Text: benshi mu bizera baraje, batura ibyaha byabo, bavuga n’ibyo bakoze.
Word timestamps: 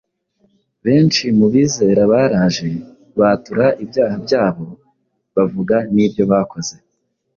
benshi 0.85 1.25
mu 1.37 1.45
bizera 1.53 2.01
baraje, 2.11 2.69
batura 3.19 3.67
ibyaha 3.83 4.15
byabo, 4.25 4.65
bavuga 5.35 5.75
n’ibyo 5.93 6.23
bakoze. 6.31 6.75